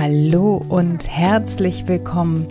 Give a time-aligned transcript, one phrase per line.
[0.00, 2.46] Hallo und herzlich willkommen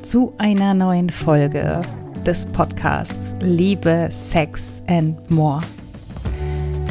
[0.00, 1.82] zu einer neuen Folge
[2.24, 5.60] des Podcasts Liebe, Sex and More.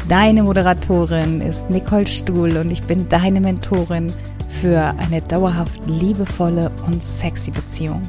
[0.10, 4.12] Deine Moderatorin ist Nicole Stuhl und ich bin deine Mentorin
[4.50, 8.02] für eine dauerhaft liebevolle und sexy Beziehung.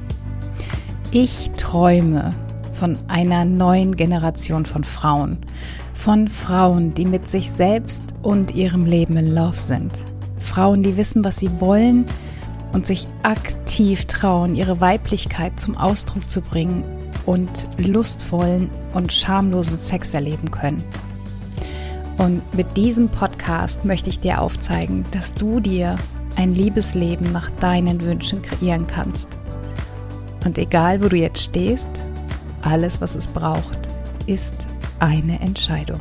[1.12, 2.34] Ich träume
[2.72, 5.38] von einer neuen Generation von Frauen,
[5.94, 10.07] von Frauen, die mit sich selbst und ihrem Leben in Love sind.
[10.40, 12.06] Frauen, die wissen, was sie wollen
[12.72, 16.84] und sich aktiv trauen, ihre Weiblichkeit zum Ausdruck zu bringen
[17.26, 20.82] und lustvollen und schamlosen Sex erleben können.
[22.18, 25.96] Und mit diesem Podcast möchte ich dir aufzeigen, dass du dir
[26.36, 29.38] ein Liebesleben nach deinen Wünschen kreieren kannst.
[30.44, 32.02] Und egal, wo du jetzt stehst,
[32.62, 33.88] alles, was es braucht,
[34.26, 34.66] ist
[34.98, 36.00] eine Entscheidung.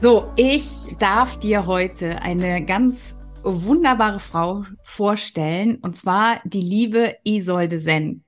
[0.00, 0.64] So, ich
[0.98, 8.24] darf dir heute eine ganz wunderbare Frau vorstellen, und zwar die liebe Isolde Senn.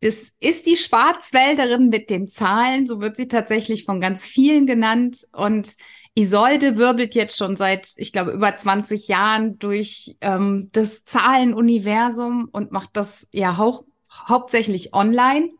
[0.00, 5.24] Das ist die Schwarzwälderin mit den Zahlen, so wird sie tatsächlich von ganz vielen genannt.
[5.32, 5.76] Und
[6.16, 12.72] Isolde wirbelt jetzt schon seit, ich glaube, über 20 Jahren durch ähm, das Zahlenuniversum und
[12.72, 13.86] macht das ja hau
[14.26, 15.50] hauptsächlich online.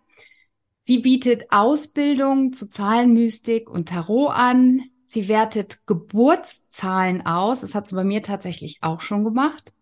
[0.81, 4.83] Sie bietet Ausbildung zu Zahlenmystik und Tarot an.
[5.13, 7.61] Sie wertet Geburtszahlen aus.
[7.61, 9.75] Das hat sie bei mir tatsächlich auch schon gemacht.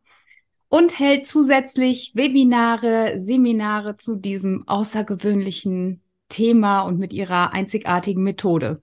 [0.69, 8.83] Und hält zusätzlich Webinare, Seminare zu diesem außergewöhnlichen Thema und mit ihrer einzigartigen Methode.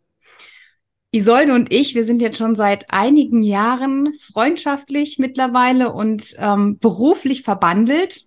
[1.12, 7.42] Isolde und ich, wir sind jetzt schon seit einigen Jahren freundschaftlich mittlerweile und ähm, beruflich
[7.44, 8.26] verbandelt.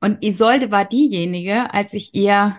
[0.00, 2.58] Und Isolde war diejenige, als ich ihr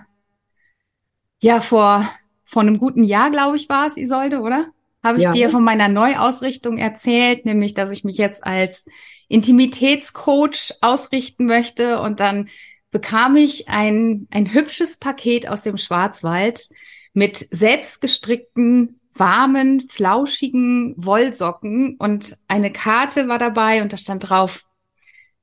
[1.41, 2.09] ja, vor,
[2.45, 4.67] vor einem guten Jahr, glaube ich, war es, Isolde, oder?
[5.03, 5.31] Habe ich ja.
[5.31, 8.85] dir von meiner Neuausrichtung erzählt, nämlich, dass ich mich jetzt als
[9.27, 12.49] Intimitätscoach ausrichten möchte und dann
[12.91, 16.69] bekam ich ein, ein hübsches Paket aus dem Schwarzwald
[17.13, 24.65] mit selbstgestrickten, warmen, flauschigen Wollsocken und eine Karte war dabei und da stand drauf,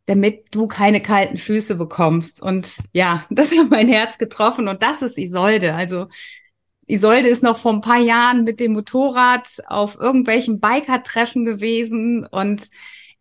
[0.06, 2.42] damit du keine kalten Füße bekommst.
[2.42, 5.74] Und ja, das hat mein Herz getroffen und das ist Isolde.
[5.74, 6.08] Also
[6.92, 12.68] Isolde ist noch vor ein paar Jahren mit dem Motorrad auf irgendwelchen Biker-Treffen gewesen und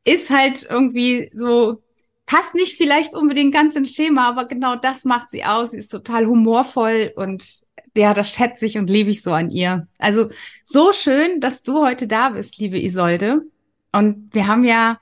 [0.03, 1.81] ist halt irgendwie so,
[2.25, 5.71] passt nicht vielleicht unbedingt ganz ins Schema, aber genau das macht sie aus.
[5.71, 7.43] Sie ist total humorvoll und
[7.95, 9.87] ja, das schätze ich und liebe ich so an ihr.
[9.97, 10.29] Also
[10.63, 13.41] so schön, dass du heute da bist, liebe Isolde.
[13.91, 14.99] Und wir haben ja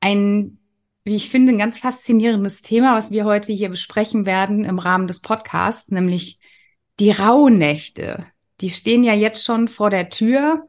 [0.00, 0.58] ein
[1.04, 5.06] wie ich finde, ein ganz faszinierendes Thema, was wir heute hier besprechen werden im Rahmen
[5.06, 6.38] des Podcasts, nämlich
[7.00, 8.26] die Rauhnächte.
[8.60, 10.68] Die stehen ja jetzt schon vor der Tür.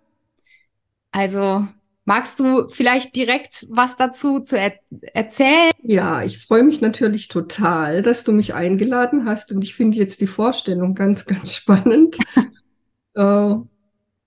[1.11, 1.65] Also
[2.03, 4.73] magst du vielleicht direkt was dazu zu er
[5.13, 5.71] erzählen?
[5.81, 10.21] Ja, ich freue mich natürlich total, dass du mich eingeladen hast und ich finde jetzt
[10.21, 12.17] die Vorstellung ganz, ganz spannend.
[13.15, 13.55] äh,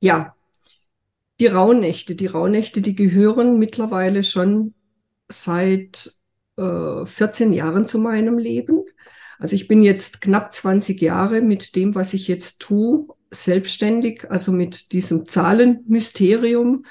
[0.01, 0.35] ja,
[1.41, 4.75] die Rauhnächte, die Rauhnächte, die gehören mittlerweile schon
[5.29, 6.13] seit
[6.57, 8.83] äh, 14 Jahren zu meinem Leben.
[9.39, 14.53] Also ich bin jetzt knapp 20 Jahre mit dem, was ich jetzt tue, selbstständig, also
[14.53, 16.85] mit diesem Zahlenmysterium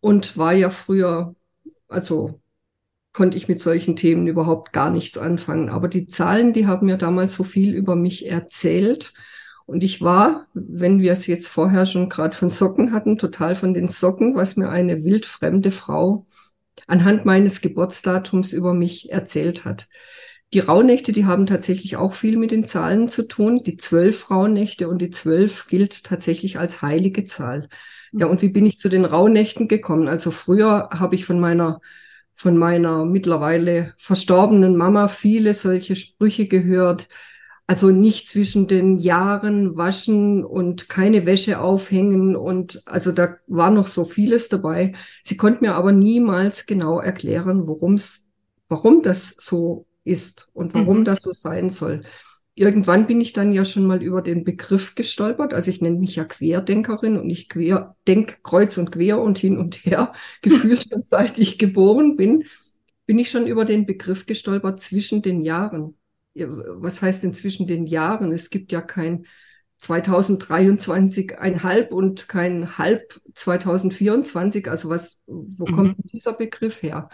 [0.00, 1.34] und war ja früher,
[1.88, 2.40] also
[3.12, 5.68] konnte ich mit solchen Themen überhaupt gar nichts anfangen.
[5.68, 9.14] Aber die Zahlen, die haben mir damals so viel über mich erzählt.
[9.66, 13.72] Und ich war, wenn wir es jetzt vorher schon gerade von Socken hatten, total von
[13.72, 16.26] den Socken, was mir eine wildfremde Frau
[16.86, 19.88] anhand meines Geburtsdatums über mich erzählt hat.
[20.54, 23.62] Die Rauhnächte, die haben tatsächlich auch viel mit den Zahlen zu tun.
[23.64, 27.68] Die zwölf Rauhnächte und die zwölf gilt tatsächlich als heilige Zahl.
[28.12, 30.06] Ja, und wie bin ich zu den Rauhnächten gekommen?
[30.06, 31.80] Also früher habe ich von meiner
[32.34, 37.08] von meiner mittlerweile verstorbenen Mama viele solche Sprüche gehört.
[37.66, 43.86] Also nicht zwischen den Jahren waschen und keine Wäsche aufhängen und also da war noch
[43.88, 44.92] so vieles dabei.
[45.22, 48.24] Sie konnte mir aber niemals genau erklären, worum's,
[48.68, 51.04] warum das so ist und warum mhm.
[51.04, 52.02] das so sein soll.
[52.54, 55.54] Irgendwann bin ich dann ja schon mal über den Begriff gestolpert.
[55.54, 59.58] Also ich nenne mich ja Querdenkerin und ich quer, denk kreuz und quer und hin
[59.58, 60.12] und her.
[60.42, 62.44] Gefühlt schon seit ich geboren bin,
[63.06, 65.96] bin ich schon über den Begriff gestolpert zwischen den Jahren
[66.34, 68.32] was heißt denn zwischen den Jahren?
[68.32, 69.26] Es gibt ja kein
[69.78, 74.68] 2023 ein Halb und kein Halb 2024.
[74.68, 75.72] Also was, wo mhm.
[75.72, 77.08] kommt dieser Begriff her?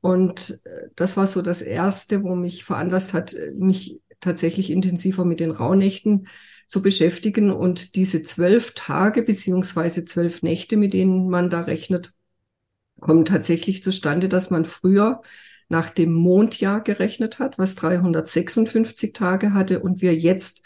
[0.00, 5.40] Und äh, das war so das erste, wo mich veranlasst hat, mich tatsächlich intensiver mit
[5.40, 6.26] den Rauhnächten
[6.66, 12.12] zu beschäftigen und diese zwölf Tage beziehungsweise zwölf Nächte, mit denen man da rechnet,
[13.00, 15.22] kommen tatsächlich zustande, dass man früher
[15.68, 20.62] nach dem Mondjahr gerechnet hat, was 356 Tage hatte und wir jetzt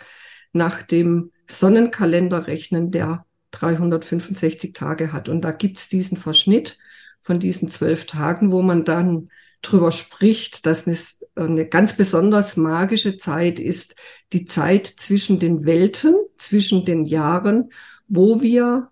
[0.52, 5.28] nach dem Sonnenkalender rechnen, der 365 Tage hat.
[5.28, 6.78] Und da gibt's diesen Verschnitt
[7.24, 9.30] von diesen zwölf Tagen, wo man dann
[9.62, 13.96] drüber spricht, dass es eine ganz besonders magische Zeit ist,
[14.34, 17.70] die Zeit zwischen den Welten, zwischen den Jahren,
[18.06, 18.90] wo wir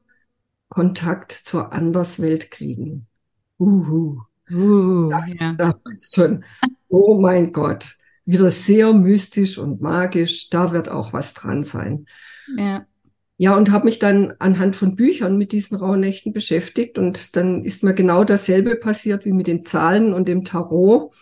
[0.68, 3.06] Kontakt zur Anderswelt kriegen.
[3.58, 4.22] Uhu.
[4.50, 5.52] Uh, ja.
[5.52, 6.44] damals schon.
[6.88, 10.48] Oh mein Gott, wieder sehr mystisch und magisch.
[10.48, 12.06] Da wird auch was dran sein.
[12.56, 12.86] Ja.
[13.42, 17.82] Ja, und habe mich dann anhand von Büchern mit diesen Rauhnächten beschäftigt und dann ist
[17.82, 21.12] mir genau dasselbe passiert wie mit den Zahlen und dem Tarot.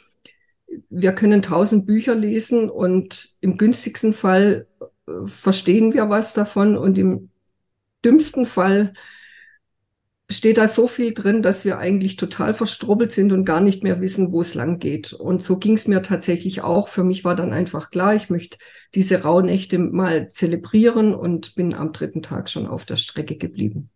[0.90, 4.66] Wir können tausend Bücher lesen und im günstigsten Fall
[5.08, 7.30] äh, verstehen wir was davon und im
[8.04, 8.92] dümmsten Fall
[10.30, 14.00] steht da so viel drin, dass wir eigentlich total verstrubbelt sind und gar nicht mehr
[14.00, 15.12] wissen, wo es lang geht.
[15.12, 16.88] Und so ging es mir tatsächlich auch.
[16.88, 18.58] Für mich war dann einfach klar, ich möchte
[18.94, 23.90] diese Rauhnächte mal zelebrieren und bin am dritten Tag schon auf der Strecke geblieben.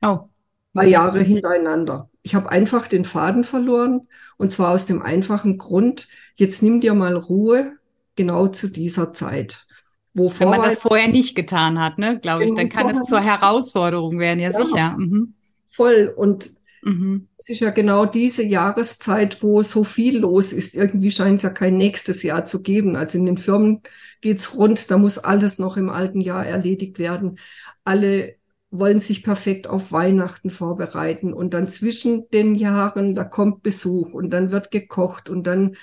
[0.00, 0.28] Oh.
[0.72, 2.10] Zwei Jahre hintereinander.
[2.22, 4.08] Ich habe einfach den Faden verloren
[4.38, 7.74] und zwar aus dem einfachen Grund, jetzt nimm dir mal Ruhe
[8.16, 9.66] genau zu dieser Zeit.
[10.14, 13.20] Wo Wenn man das vorher nicht getan hat, ne, glaube ich, dann kann es zur
[13.20, 14.64] Herausforderung werden, ja, ja.
[14.64, 14.96] sicher.
[14.96, 15.34] Mhm
[15.74, 16.12] voll.
[16.14, 16.50] Und
[16.82, 17.28] mhm.
[17.38, 20.76] es ist ja genau diese Jahreszeit, wo so viel los ist.
[20.76, 22.96] Irgendwie scheint es ja kein nächstes Jahr zu geben.
[22.96, 23.80] Also in den Firmen
[24.20, 27.38] geht's rund, da muss alles noch im alten Jahr erledigt werden.
[27.84, 28.36] Alle
[28.70, 34.30] wollen sich perfekt auf Weihnachten vorbereiten und dann zwischen den Jahren, da kommt Besuch und
[34.30, 35.76] dann wird gekocht und dann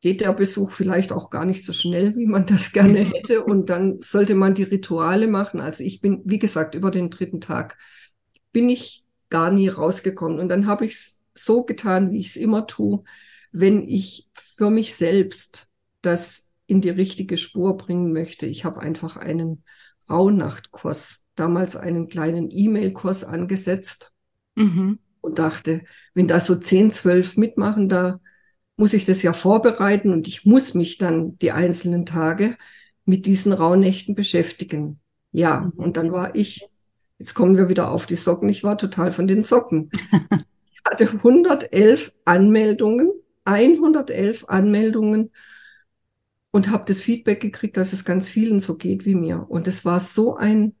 [0.00, 3.70] geht der Besuch vielleicht auch gar nicht so schnell, wie man das gerne hätte und
[3.70, 5.60] dann sollte man die Rituale machen.
[5.60, 7.78] Also ich bin, wie gesagt, über den dritten Tag
[8.52, 10.38] bin ich gar nie rausgekommen.
[10.38, 13.02] Und dann habe ich es so getan, wie ich es immer tue,
[13.52, 15.68] wenn ich für mich selbst
[16.02, 18.46] das in die richtige Spur bringen möchte.
[18.46, 19.64] Ich habe einfach einen
[20.08, 24.12] Rauhnachtkurs, damals einen kleinen E-Mail-Kurs angesetzt
[24.56, 24.98] mhm.
[25.20, 25.82] und dachte,
[26.14, 28.20] wenn da so 10, 12 mitmachen, da
[28.76, 32.56] muss ich das ja vorbereiten und ich muss mich dann die einzelnen Tage
[33.04, 35.00] mit diesen Rauhnächten beschäftigen.
[35.32, 35.70] Ja, mhm.
[35.76, 36.68] und dann war ich
[37.20, 38.48] Jetzt kommen wir wieder auf die Socken.
[38.48, 39.90] Ich war total von den Socken.
[40.72, 43.12] Ich hatte 111 Anmeldungen,
[43.44, 45.30] 111 Anmeldungen
[46.50, 49.44] und habe das Feedback gekriegt, dass es ganz vielen so geht wie mir.
[49.50, 50.74] Und es war so ein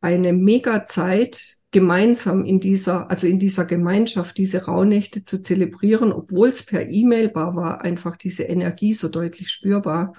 [0.00, 6.48] eine mega Zeit, gemeinsam in dieser, also in dieser Gemeinschaft diese Rauhnächte zu zelebrieren, obwohl
[6.48, 10.14] es per E-Mail war, war einfach diese Energie so deutlich spürbar.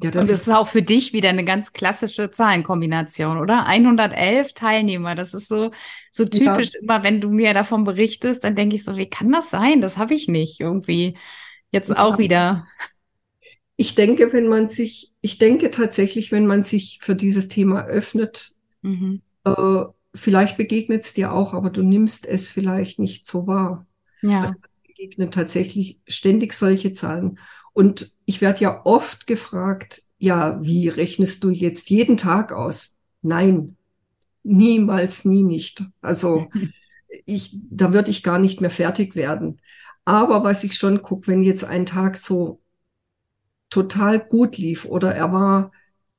[0.00, 3.66] Ja, das und das ist auch für dich wieder eine ganz klassische Zahlenkombination, oder?
[3.66, 5.72] 111 Teilnehmer, das ist so
[6.10, 6.80] so typisch ja.
[6.82, 9.80] immer, wenn du mir davon berichtest, dann denke ich so, wie kann das sein?
[9.80, 11.16] Das habe ich nicht irgendwie.
[11.70, 11.98] Jetzt ja.
[11.98, 12.66] auch wieder.
[13.76, 18.54] Ich denke, wenn man sich, ich denke tatsächlich, wenn man sich für dieses Thema öffnet,
[18.82, 19.22] mhm.
[19.44, 19.84] äh,
[20.14, 23.86] vielleicht begegnet es dir auch, aber du nimmst es vielleicht nicht so wahr.
[24.22, 24.40] Ja.
[24.40, 24.54] Also
[24.86, 27.38] begegnen tatsächlich ständig solche Zahlen.
[27.78, 32.96] Und ich werde ja oft gefragt, ja, wie rechnest du jetzt jeden Tag aus?
[33.22, 33.76] Nein,
[34.42, 35.84] niemals, nie nicht.
[36.00, 36.48] Also
[37.24, 39.60] ich, da würde ich gar nicht mehr fertig werden.
[40.04, 42.60] Aber was ich schon gucke, wenn jetzt ein Tag so
[43.70, 45.70] total gut lief oder er war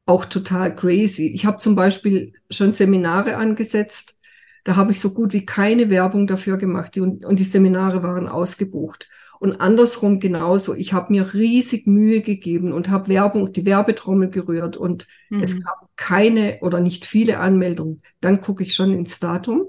[0.05, 1.27] auch total crazy.
[1.27, 4.17] Ich habe zum Beispiel schon Seminare angesetzt,
[4.63, 8.29] da habe ich so gut wie keine Werbung dafür gemacht die, und die Seminare waren
[8.29, 9.09] ausgebucht.
[9.39, 10.75] Und andersrum genauso.
[10.75, 15.41] Ich habe mir riesig Mühe gegeben und habe Werbung, die Werbetrommel gerührt und mhm.
[15.41, 18.01] es gab keine oder nicht viele Anmeldungen.
[18.19, 19.65] Dann gucke ich schon ins Datum.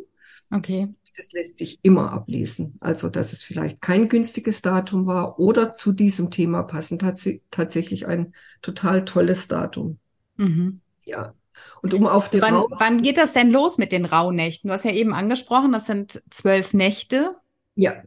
[0.53, 0.93] Okay.
[1.17, 2.77] Das lässt sich immer ablesen.
[2.81, 8.07] Also, dass es vielleicht kein günstiges Datum war oder zu diesem Thema passend tats tatsächlich
[8.07, 9.99] ein total tolles Datum.
[10.37, 10.81] Mhm.
[11.05, 11.35] Ja.
[11.83, 14.69] Und um auf die wann, wann geht das denn los mit den Rauhnächten?
[14.69, 17.37] Du hast ja eben angesprochen, das sind zwölf Nächte.
[17.75, 18.03] Ja,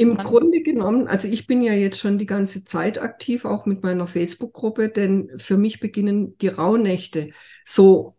[0.00, 3.66] im Dann Grunde genommen, also ich bin ja jetzt schon die ganze Zeit aktiv, auch
[3.66, 7.32] mit meiner Facebook-Gruppe, denn für mich beginnen die Rauhnächte
[7.66, 8.16] so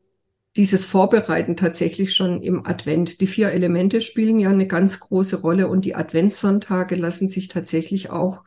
[0.55, 3.19] dieses Vorbereiten tatsächlich schon im Advent.
[3.19, 8.11] Die vier Elemente spielen ja eine ganz große Rolle und die Adventssonntage lassen sich tatsächlich
[8.11, 8.43] auch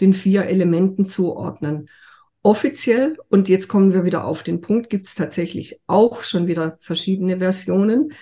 [0.00, 1.90] den vier Elementen zuordnen.
[2.42, 6.78] Offiziell, und jetzt kommen wir wieder auf den Punkt, gibt es tatsächlich auch schon wieder
[6.80, 8.12] verschiedene Versionen.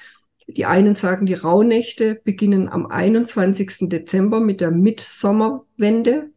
[0.49, 3.89] Die einen sagen, die Rauhnächte beginnen am 21.
[3.89, 6.31] Dezember mit der Mitsommerwende.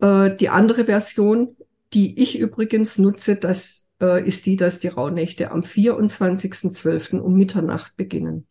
[0.00, 1.56] Äh, die andere Version,
[1.92, 7.18] die ich übrigens nutze, das äh, ist die, dass die Rauhnächte am 24.12.
[7.18, 8.46] um Mitternacht beginnen.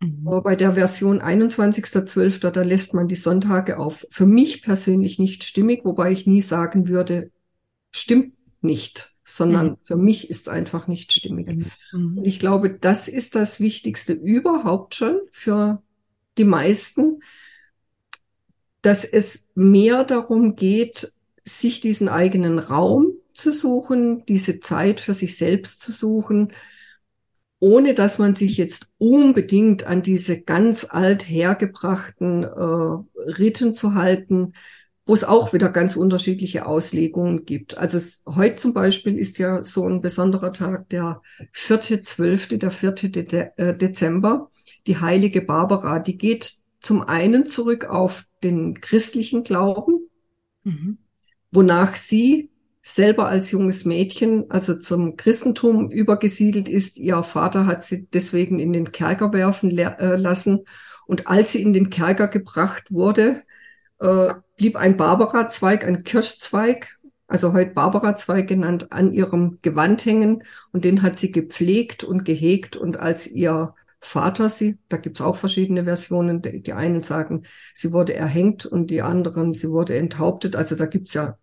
[0.00, 0.42] Mhm.
[0.42, 4.06] Bei der Version 21.12., da lässt man die Sonntage auf.
[4.10, 7.30] Für mich persönlich nicht stimmig, wobei ich nie sagen würde,
[7.90, 9.76] stimmt nicht, sondern mhm.
[9.82, 11.48] für mich ist es einfach nicht stimmig.
[11.92, 12.18] Mhm.
[12.18, 15.82] Und ich glaube, das ist das Wichtigste überhaupt schon für
[16.38, 17.20] die meisten,
[18.80, 21.12] dass es mehr darum geht,
[21.44, 26.52] sich diesen eigenen Raum zu suchen, diese Zeit für sich selbst zu suchen,
[27.60, 34.54] ohne dass man sich jetzt unbedingt an diese ganz alt hergebrachten äh, Riten zu halten,
[35.08, 37.78] wo es auch wieder ganz unterschiedliche Auslegungen gibt.
[37.78, 42.70] Also es, heute zum Beispiel ist ja so ein besonderer Tag, der vierte, zwölfte, der
[42.70, 43.08] vierte
[43.56, 44.50] äh, Dezember,
[44.86, 45.98] die heilige Barbara.
[45.98, 50.10] Die geht zum einen zurück auf den christlichen Glauben,
[50.64, 50.98] mhm.
[51.52, 52.50] wonach sie
[52.82, 56.98] selber als junges Mädchen, also zum Christentum übergesiedelt ist.
[56.98, 60.66] Ihr Vater hat sie deswegen in den Kerker werfen äh, lassen.
[61.06, 63.42] Und als sie in den Kerker gebracht wurde,
[64.00, 70.44] äh, blieb ein Barbara-Zweig, ein Kirschzweig, also heute Barbara-Zweig genannt, an ihrem Gewand hängen.
[70.72, 72.76] Und den hat sie gepflegt und gehegt.
[72.76, 77.92] Und als ihr Vater sie, da gibt's auch verschiedene Versionen, die, die einen sagen, sie
[77.92, 80.56] wurde erhängt und die anderen, sie wurde enthauptet.
[80.56, 81.36] Also da gibt's ja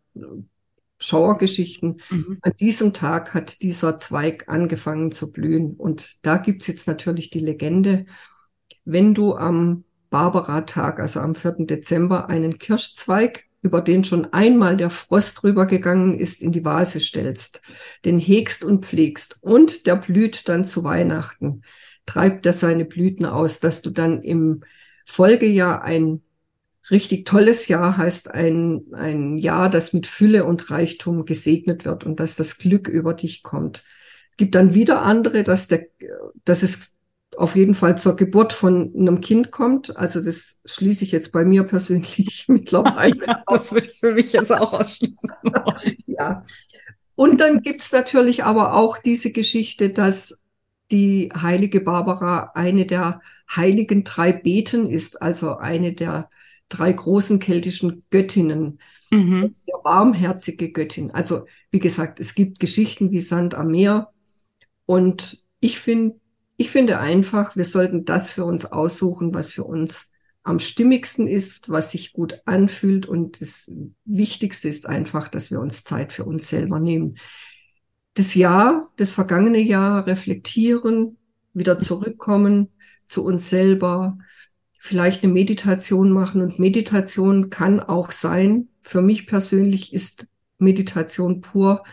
[0.98, 2.02] Schauergeschichten.
[2.10, 2.38] Mhm.
[2.42, 5.76] An diesem Tag hat dieser Zweig angefangen zu blühen.
[5.76, 8.06] Und da gibt's jetzt natürlich die Legende,
[8.86, 9.84] wenn du am
[10.16, 11.66] Barbara-Tag, also am 4.
[11.66, 17.60] Dezember, einen Kirschzweig, über den schon einmal der Frost rübergegangen ist, in die Vase stellst,
[18.06, 21.64] den hegst und pflegst und der blüht dann zu Weihnachten,
[22.06, 24.64] treibt er seine Blüten aus, dass du dann im
[25.04, 26.22] Folgejahr ein
[26.90, 32.22] richtig tolles Jahr heißt ein, ein Jahr, das mit Fülle und Reichtum gesegnet wird und
[32.22, 33.84] dass das Glück über dich kommt.
[34.32, 35.88] Es gibt dann wieder andere, dass, der,
[36.46, 36.95] dass es
[37.38, 39.96] auf jeden Fall zur Geburt von einem Kind kommt.
[39.98, 43.26] Also das schließe ich jetzt bei mir persönlich mittlerweile.
[43.26, 45.32] Ja, das würde ich für mich jetzt auch ausschließen.
[46.08, 46.44] ja.
[47.16, 50.42] Und dann gibt's natürlich aber auch diese Geschichte, dass
[50.92, 53.22] die heilige Barbara eine der
[53.54, 56.30] heiligen drei Beten ist, also eine der
[56.70, 58.80] drei großen keltischen Göttinnen.
[59.12, 59.50] Mhm.
[59.52, 61.12] Sehr warmherzige Göttin.
[61.12, 64.10] Also, wie gesagt, es gibt Geschichten wie Sand am Meer.
[64.86, 66.20] Und ich finde,
[66.58, 70.12] ich finde einfach, wir sollten das für uns aussuchen, was für uns
[70.44, 73.08] am stimmigsten ist, was sich gut anfühlt.
[73.08, 73.72] Und das
[74.06, 77.18] Wichtigste ist einfach, dass wir uns Zeit für uns selber nehmen.
[78.14, 81.18] Das Jahr, das vergangene Jahr reflektieren,
[81.54, 82.70] wieder zurückkommen
[83.06, 84.18] zu uns selber,
[84.80, 86.42] vielleicht eine Meditation machen.
[86.42, 90.28] Und Meditation kann auch sein, für mich persönlich ist
[90.60, 91.84] Meditation pur,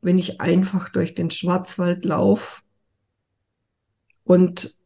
[0.00, 2.61] wenn ich einfach durch den Schwarzwald laufe
[4.32, 4.78] und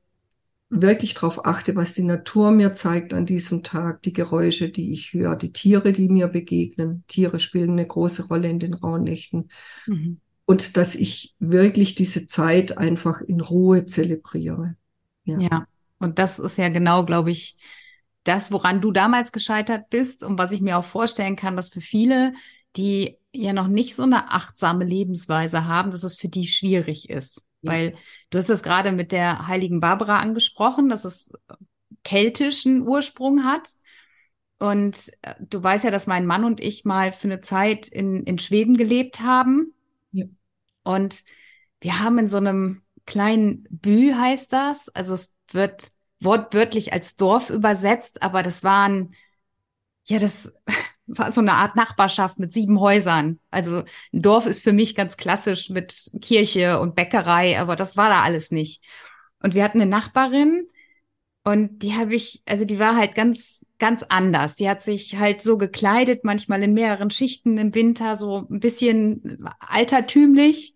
[0.70, 5.12] wirklich darauf achte, was die Natur mir zeigt an diesem Tag, die Geräusche, die ich
[5.12, 7.04] höre, die Tiere, die mir begegnen.
[7.06, 9.50] Tiere spielen eine große Rolle in den Rauhnächten.
[9.86, 10.20] Mhm.
[10.46, 14.74] Und dass ich wirklich diese Zeit einfach in Ruhe zelebriere.
[15.22, 15.38] Ja.
[15.38, 15.66] ja.
[16.00, 17.56] Und das ist ja genau, glaube ich,
[18.24, 21.80] das, woran du damals gescheitert bist und was ich mir auch vorstellen kann, dass für
[21.80, 22.32] viele,
[22.76, 27.45] die ja noch nicht so eine achtsame Lebensweise haben, dass es für die schwierig ist.
[27.62, 27.72] Ja.
[27.72, 27.94] Weil
[28.30, 31.30] du hast es gerade mit der heiligen Barbara angesprochen, dass es
[32.04, 33.68] keltischen Ursprung hat.
[34.58, 38.22] Und äh, du weißt ja, dass mein Mann und ich mal für eine Zeit in,
[38.24, 39.74] in Schweden gelebt haben.
[40.12, 40.26] Ja.
[40.82, 41.24] Und
[41.80, 44.88] wir haben in so einem kleinen Bü heißt das.
[44.90, 49.14] Also es wird wortwörtlich als Dorf übersetzt, aber das waren,
[50.04, 50.54] ja, das
[51.06, 53.38] so eine Art Nachbarschaft mit sieben Häusern.
[53.50, 58.08] Also ein Dorf ist für mich ganz klassisch mit Kirche und Bäckerei, aber das war
[58.08, 58.84] da alles nicht.
[59.40, 60.66] Und wir hatten eine Nachbarin
[61.44, 64.56] und die habe ich, also die war halt ganz, ganz anders.
[64.56, 69.48] Die hat sich halt so gekleidet, manchmal in mehreren Schichten im Winter, so ein bisschen
[69.60, 70.74] altertümlich.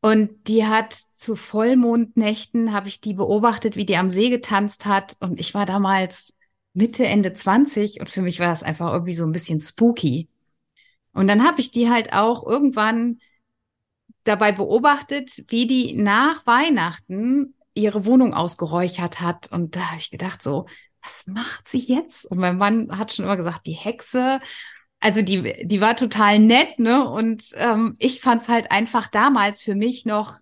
[0.00, 5.16] Und die hat zu Vollmondnächten, habe ich die beobachtet, wie die am See getanzt hat.
[5.18, 6.34] Und ich war damals
[6.72, 10.28] Mitte, Ende 20 und für mich war das einfach irgendwie so ein bisschen spooky.
[11.12, 13.20] Und dann habe ich die halt auch irgendwann
[14.24, 19.50] dabei beobachtet, wie die nach Weihnachten ihre Wohnung ausgeräuchert hat.
[19.50, 20.66] Und da habe ich gedacht so,
[21.02, 22.26] was macht sie jetzt?
[22.26, 24.40] Und mein Mann hat schon immer gesagt, die Hexe
[25.00, 27.08] also die, die war total nett, ne?
[27.08, 30.38] Und ähm, ich fand's halt einfach damals für mich noch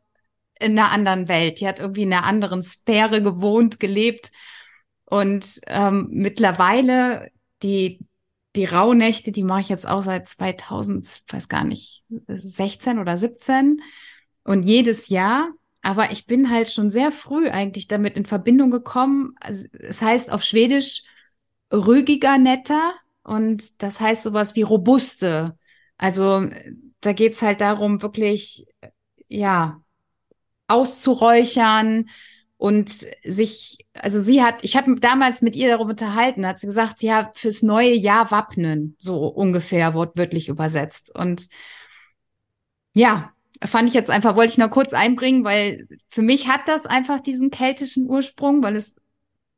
[0.59, 1.61] in einer anderen Welt.
[1.61, 4.33] Die hat irgendwie in einer anderen Sphäre gewohnt, gelebt.
[5.09, 7.31] Und ähm, mittlerweile
[7.63, 8.01] die
[8.57, 13.83] die Rauhnächte, die mache ich jetzt auch seit 2000, weiß gar nicht, 16 oder 17.
[14.43, 19.35] Und jedes Jahr aber ich bin halt schon sehr früh eigentlich damit in Verbindung gekommen.
[19.41, 21.05] Also, es heißt auf Schwedisch
[21.73, 25.57] rügiger netter und das heißt sowas wie robuste.
[25.97, 26.47] Also
[27.01, 28.67] da geht's halt darum, wirklich,
[29.29, 29.81] ja,
[30.67, 32.09] auszuräuchern
[32.59, 32.91] und
[33.25, 37.31] sich, also sie hat, ich habe damals mit ihr darüber unterhalten, hat sie gesagt, ja,
[37.35, 41.15] fürs neue Jahr wappnen, so ungefähr wortwörtlich übersetzt.
[41.15, 41.49] Und
[42.95, 43.33] ja,
[43.65, 47.21] fand ich jetzt einfach, wollte ich noch kurz einbringen, weil für mich hat das einfach
[47.21, 48.97] diesen keltischen Ursprung, weil es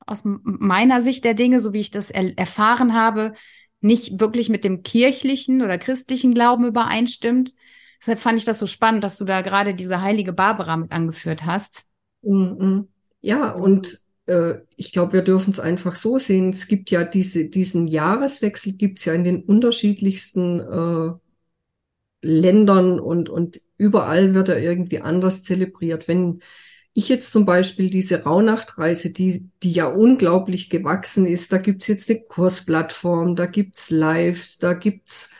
[0.06, 3.32] aus meiner Sicht der Dinge, so wie ich das er erfahren habe,
[3.80, 7.54] nicht wirklich mit dem kirchlichen oder christlichen Glauben übereinstimmt.
[7.98, 11.46] Deshalb fand ich das so spannend, dass du da gerade diese heilige Barbara mit angeführt
[11.46, 11.89] hast.
[12.22, 12.88] Mhm.
[13.20, 16.50] Ja, und äh, ich glaube, wir dürfen es einfach so sehen.
[16.50, 21.12] Es gibt ja diese, diesen Jahreswechsel gibt es ja in den unterschiedlichsten äh,
[22.22, 26.06] Ländern und, und überall wird er irgendwie anders zelebriert.
[26.06, 26.40] Wenn
[26.92, 32.10] ich jetzt zum Beispiel diese Rauhnachtreise, die, die ja unglaublich gewachsen ist, da gibt's jetzt
[32.10, 35.30] eine Kursplattform, da gibt's Lives, da gibt's,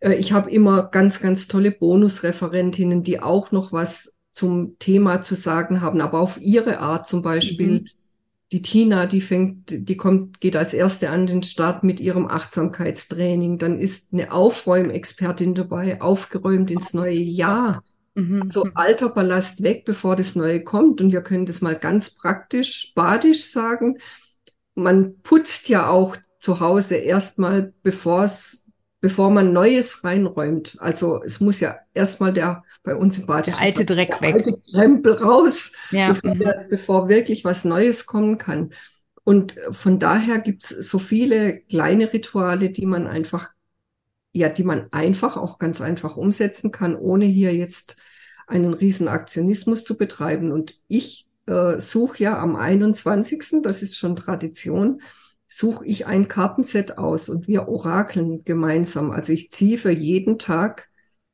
[0.00, 5.34] äh, ich habe immer ganz, ganz tolle Bonusreferentinnen, die auch noch was zum Thema zu
[5.34, 7.80] sagen haben, aber auf ihre Art zum Beispiel.
[7.80, 7.88] Mhm.
[8.52, 13.58] Die Tina, die fängt, die kommt, geht als erste an den Start mit ihrem Achtsamkeitstraining.
[13.58, 17.84] Dann ist eine Aufräumexpertin dabei, aufgeräumt ins neue Jahr.
[18.16, 18.50] Mhm.
[18.50, 21.00] So alter Ballast weg, bevor das Neue kommt.
[21.00, 23.98] Und wir können das mal ganz praktisch, badisch sagen.
[24.74, 28.64] Man putzt ja auch zu Hause erstmal, bevor es,
[29.00, 30.76] bevor man Neues reinräumt.
[30.80, 34.34] Also es muss ja erstmal der bei uns im Bad der alte Dreck der weg,
[34.34, 36.12] alte Krempel raus, ja.
[36.12, 38.70] bevor, der, bevor wirklich was Neues kommen kann.
[39.24, 43.50] Und von daher gibt's so viele kleine Rituale, die man einfach
[44.32, 47.96] ja, die man einfach auch ganz einfach umsetzen kann, ohne hier jetzt
[48.46, 50.52] einen riesen Aktionismus zu betreiben.
[50.52, 55.02] Und ich äh, suche ja am 21., das ist schon Tradition,
[55.52, 59.10] suche ich ein Kartenset aus und wir orakeln gemeinsam.
[59.10, 60.88] Also ich ziehe für jeden Tag,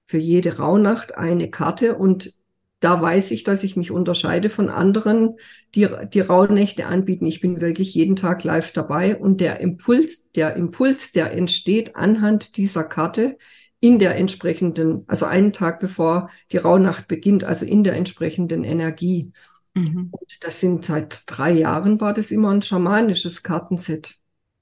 [0.07, 2.35] für jede Rauhnacht eine Karte und
[2.81, 5.37] da weiß ich, dass ich mich unterscheide von anderen,
[5.74, 7.26] die die Rauhnächte anbieten.
[7.26, 12.57] Ich bin wirklich jeden Tag live dabei und der Impuls, der Impuls, der entsteht anhand
[12.57, 13.37] dieser Karte,
[13.81, 19.33] in der entsprechenden, also einen Tag bevor die Rauhnacht beginnt, also in der entsprechenden Energie.
[19.77, 20.09] Mhm.
[20.11, 24.17] Und das sind seit drei Jahren war das immer ein schamanisches Kartenset.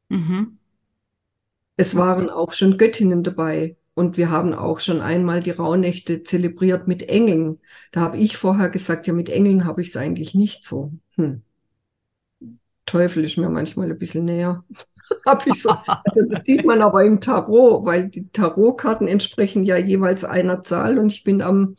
[0.09, 0.59] Mhm.
[1.77, 3.77] Es waren auch schon Göttinnen dabei.
[3.95, 7.61] Und wir haben auch schon einmal die Rauhnächte zelebriert mit Engeln.
[7.93, 10.93] Da habe ich vorher gesagt, ja, mit Engeln habe ich es eigentlich nicht so.
[11.15, 11.43] Hm.
[12.85, 14.65] Teufel ist mir manchmal ein bisschen näher.
[15.25, 15.71] Hab ich so.
[15.71, 20.99] Also das sieht man aber im Tarot, weil die Tarotkarten entsprechen ja jeweils einer Zahl
[20.99, 21.77] und ich bin am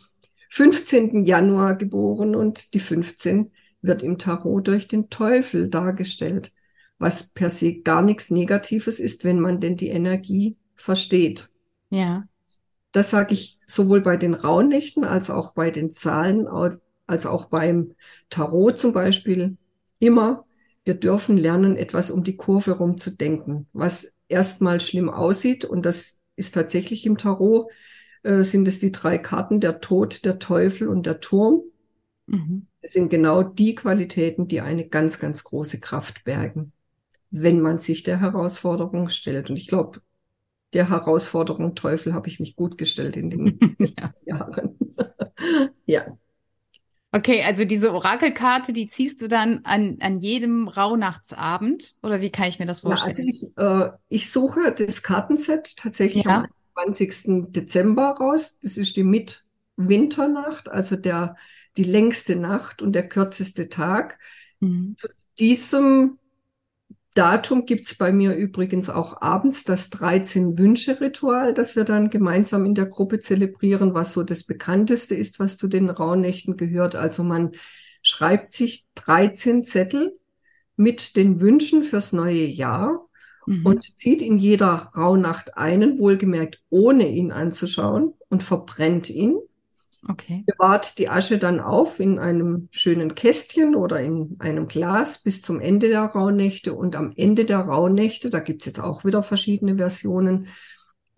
[0.49, 1.25] 15.
[1.25, 6.51] Januar geboren und die 15 wird im Tarot durch den Teufel dargestellt,
[6.97, 11.49] was per se gar nichts Negatives ist, wenn man denn die Energie versteht.
[11.89, 12.27] Ja.
[12.91, 16.47] Das sage ich sowohl bei den Rauhnächten als auch bei den Zahlen,
[17.07, 17.93] als auch beim
[18.29, 19.57] Tarot zum Beispiel
[19.99, 20.45] immer
[20.85, 25.65] wir dürfen lernen, etwas um die Kurve rum zu denken, was erstmal schlimm aussieht.
[25.65, 27.67] Und das ist tatsächlich im Tarot,
[28.25, 31.61] äh, sind es die drei Karten, der Tod, der Teufel und der Turm.
[32.25, 32.65] Mhm.
[32.81, 36.71] Das sind genau die Qualitäten, die eine ganz, ganz große Kraft bergen,
[37.29, 39.49] wenn man sich der Herausforderung stellt.
[39.49, 40.01] Und ich glaube,
[40.73, 44.37] der Herausforderung Teufel habe ich mich gut gestellt in den letzten ja.
[44.37, 44.77] Jahren.
[45.85, 46.17] ja.
[47.11, 52.49] Okay, also diese Orakelkarte, die ziehst du dann an, an jedem Rauhnachtsabend oder wie kann
[52.49, 53.15] ich mir das vorstellen?
[53.55, 56.39] Ja, also ich, äh, ich suche das Kartenset tatsächlich ja.
[56.39, 57.51] am 20.
[57.51, 58.59] Dezember raus.
[58.61, 61.35] Das ist die Mitwinternacht, also der,
[61.77, 64.19] die längste Nacht und der kürzeste Tag.
[64.59, 64.95] Mhm.
[64.97, 65.07] Zu
[65.39, 66.19] diesem
[67.15, 72.87] Datum gibt's bei mir übrigens auch abends das 13-Wünsche-Ritual, das wir dann gemeinsam in der
[72.87, 76.95] Gruppe zelebrieren, was so das bekannteste ist, was zu den Rauhnächten gehört.
[76.95, 77.53] Also man
[78.01, 80.19] schreibt sich 13 Zettel
[80.75, 83.07] mit den Wünschen fürs neue Jahr
[83.45, 83.65] mhm.
[83.65, 89.37] und zieht in jeder Rauhnacht einen, wohlgemerkt ohne ihn anzuschauen und verbrennt ihn.
[90.07, 90.43] Okay.
[90.45, 95.59] Bewahrt die Asche dann auf in einem schönen Kästchen oder in einem Glas bis zum
[95.59, 96.75] Ende der Rauhnächte.
[96.75, 100.47] Und am Ende der Rauhnächte, da gibt's jetzt auch wieder verschiedene Versionen,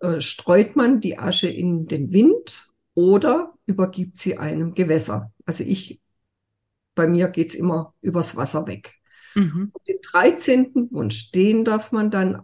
[0.00, 5.32] äh, streut man die Asche in den Wind oder übergibt sie einem Gewässer.
[5.44, 6.00] Also ich,
[6.94, 8.97] bei mir geht's immer übers Wasser weg.
[9.38, 9.72] Mhm.
[9.86, 10.88] Den 13.
[10.90, 12.42] Wunsch, den darf man dann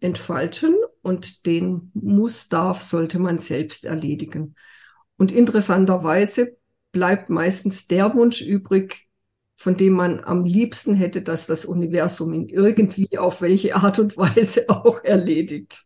[0.00, 4.54] entfalten und den muss, darf, sollte man selbst erledigen.
[5.16, 6.56] Und interessanterweise
[6.92, 9.08] bleibt meistens der Wunsch übrig,
[9.56, 14.16] von dem man am liebsten hätte, dass das Universum ihn irgendwie auf welche Art und
[14.16, 15.84] Weise auch erledigt.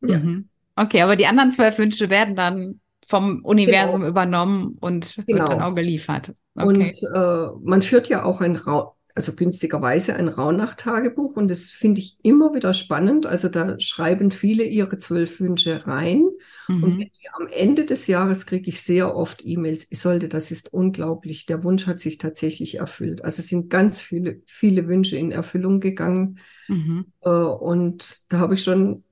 [0.00, 0.18] Ja.
[0.18, 0.48] Mhm.
[0.76, 4.10] Okay, aber die anderen zwölf Wünsche werden dann vom Universum genau.
[4.10, 5.40] übernommen und genau.
[5.40, 6.34] wird dann auch geliefert.
[6.54, 6.66] Okay.
[6.66, 12.00] Und äh, man führt ja auch ein Ra also günstigerweise ein Rauhnacht-Tagebuch und das finde
[12.00, 13.26] ich immer wieder spannend.
[13.26, 16.28] Also da schreiben viele ihre zwölf Wünsche rein
[16.68, 16.82] mhm.
[16.82, 19.86] und am Ende des Jahres kriege ich sehr oft E-Mails.
[19.90, 21.46] Ich sollte, das ist unglaublich.
[21.46, 23.24] Der Wunsch hat sich tatsächlich erfüllt.
[23.24, 27.06] Also es sind ganz viele, viele Wünsche in Erfüllung gegangen mhm.
[27.20, 29.04] äh, und da habe ich schon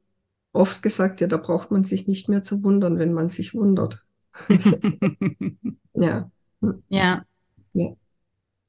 [0.52, 4.04] oft gesagt, ja, da braucht man sich nicht mehr zu wundern, wenn man sich wundert.
[5.94, 6.30] ja.
[6.88, 7.24] Ja.
[7.72, 7.96] Ja.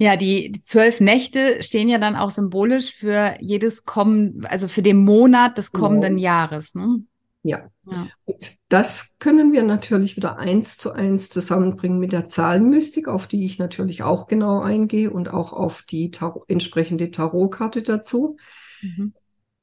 [0.01, 4.81] Ja, die, die zwölf Nächte stehen ja dann auch symbolisch für jedes kommen, also für
[4.81, 6.23] den Monat des kommenden genau.
[6.23, 6.73] Jahres.
[6.73, 7.03] Ne?
[7.43, 7.69] Ja.
[7.85, 8.07] ja.
[8.25, 13.45] Und das können wir natürlich wieder eins zu eins zusammenbringen mit der Zahlenmystik, auf die
[13.45, 18.37] ich natürlich auch genau eingehe und auch auf die Tarot, entsprechende Tarotkarte dazu.
[18.81, 19.13] Mhm.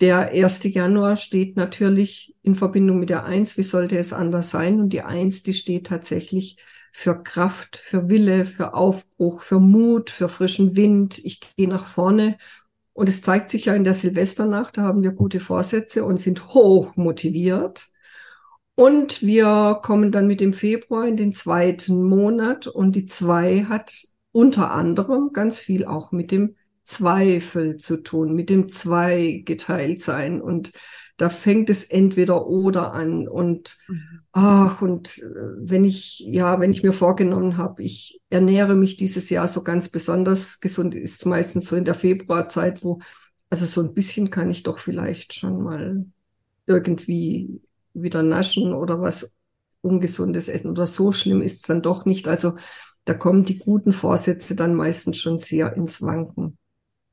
[0.00, 0.62] Der 1.
[0.72, 3.58] Januar steht natürlich in Verbindung mit der Eins.
[3.58, 4.78] Wie sollte es anders sein?
[4.78, 6.58] Und die Eins, die steht tatsächlich
[6.92, 11.18] für Kraft, für Wille, für Aufbruch, für Mut, für frischen Wind.
[11.18, 12.38] Ich gehe nach vorne.
[12.92, 16.52] Und es zeigt sich ja in der Silvesternacht, da haben wir gute Vorsätze und sind
[16.52, 17.90] hoch motiviert.
[18.74, 24.04] Und wir kommen dann mit dem Februar in den zweiten Monat und die zwei hat
[24.32, 30.72] unter anderem ganz viel auch mit dem Zweifel zu tun, mit dem Zweigeteiltsein und
[31.18, 34.20] da fängt es entweder oder an und mhm.
[34.32, 35.24] ach und äh,
[35.58, 39.88] wenn ich ja, wenn ich mir vorgenommen habe, ich ernähre mich dieses Jahr so ganz
[39.88, 43.00] besonders gesund, ist meistens so in der Februarzeit, wo
[43.50, 46.06] also so ein bisschen kann ich doch vielleicht schon mal
[46.66, 47.60] irgendwie
[47.94, 49.34] wieder naschen oder was
[49.80, 52.28] ungesundes essen oder so schlimm ist es dann doch nicht.
[52.28, 52.54] Also
[53.04, 56.58] da kommen die guten Vorsätze dann meistens schon sehr ins Wanken.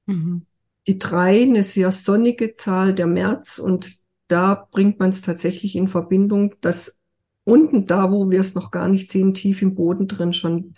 [0.05, 0.45] Mhm
[0.87, 5.87] die drei eine sehr sonnige Zahl der März und da bringt man es tatsächlich in
[5.87, 6.97] Verbindung, dass
[7.43, 10.73] unten da, wo wir es noch gar nicht sehen, tief im Boden drin schon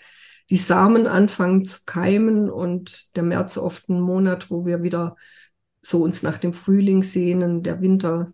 [0.50, 5.16] die Samen anfangen zu keimen und der März oft ein Monat, wo wir wieder
[5.82, 8.34] so uns nach dem Frühling sehnen, der Winter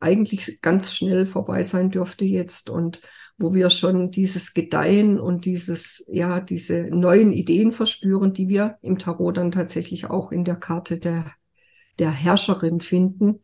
[0.00, 2.70] eigentlich ganz schnell vorbei sein dürfte jetzt.
[2.70, 3.00] Und
[3.38, 8.98] wo wir schon dieses Gedeihen und dieses, ja, diese neuen Ideen verspüren, die wir im
[8.98, 11.32] Tarot dann tatsächlich auch in der Karte der,
[11.98, 13.42] der Herrscherin finden,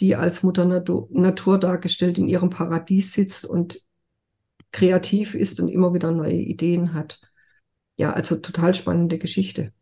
[0.00, 3.80] die als Mutter Natur dargestellt in ihrem Paradies sitzt und
[4.72, 7.20] kreativ ist und immer wieder neue Ideen hat.
[7.96, 9.72] Ja, also total spannende Geschichte.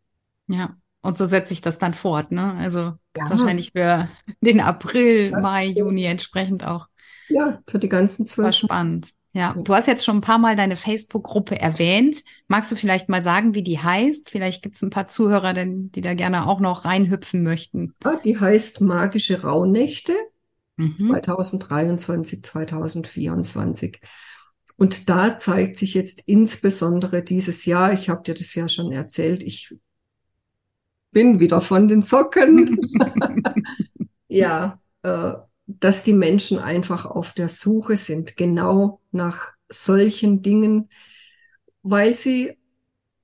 [0.47, 2.53] Ja, und so setzt sich das dann fort, ne?
[2.55, 2.79] Also
[3.17, 3.29] ja.
[3.29, 4.07] wahrscheinlich für
[4.41, 6.87] den April, Mai, Juni entsprechend auch.
[7.29, 8.45] Ja, für die ganzen zwölf.
[8.45, 9.09] War spannend.
[9.35, 12.23] Ja, du hast jetzt schon ein paar Mal deine Facebook-Gruppe erwähnt.
[12.47, 14.29] Magst du vielleicht mal sagen, wie die heißt?
[14.29, 17.95] Vielleicht gibt es ein paar Zuhörer, die da gerne auch noch reinhüpfen möchten.
[18.23, 20.13] Die heißt Magische Rauhnächte
[20.77, 20.97] mhm.
[20.99, 23.99] 2023, 2024.
[24.77, 29.41] Und da zeigt sich jetzt insbesondere dieses Jahr, ich habe dir das ja schon erzählt,
[29.41, 29.75] ich
[31.11, 32.77] bin wieder von den Socken.
[34.27, 35.33] ja, äh,
[35.79, 40.89] dass die Menschen einfach auf der Suche sind, genau nach solchen Dingen,
[41.81, 42.57] weil sie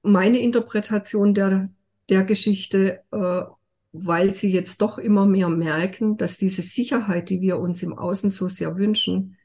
[0.02, 1.70] meine Interpretation der,
[2.10, 3.42] der Geschichte, äh,
[3.92, 8.32] weil sie jetzt doch immer mehr merken, dass diese Sicherheit, die wir uns im Außen
[8.32, 9.38] so sehr wünschen,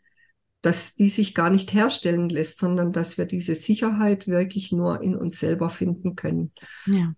[0.61, 5.15] dass die sich gar nicht herstellen lässt, sondern dass wir diese Sicherheit wirklich nur in
[5.15, 6.53] uns selber finden können.
[6.87, 7.15] Ja.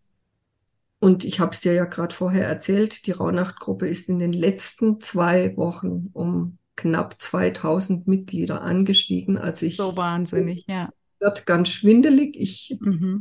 [0.99, 5.01] Und ich habe es dir ja gerade vorher erzählt, die Rauhnachtgruppe ist in den letzten
[5.01, 9.39] zwei Wochen um knapp 2000 Mitglieder angestiegen.
[9.39, 10.91] Also ich so wahnsinnig, ja.
[11.19, 12.37] Wird ganz schwindelig.
[12.39, 13.21] Ich mhm.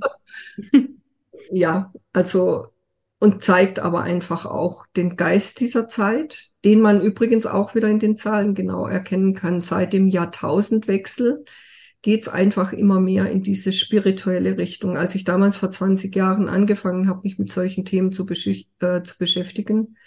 [1.50, 2.68] ja, also
[3.20, 8.00] und zeigt aber einfach auch den Geist dieser Zeit, den man übrigens auch wieder in
[8.00, 9.62] den Zahlen genau erkennen kann.
[9.62, 11.46] Seit dem Jahrtausendwechsel
[12.06, 14.96] geht es einfach immer mehr in diese spirituelle Richtung.
[14.96, 19.18] Als ich damals vor 20 Jahren angefangen habe, mich mit solchen Themen zu, äh, zu
[19.18, 19.98] beschäftigen,